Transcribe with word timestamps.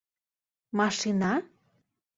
Машина? 0.79 1.31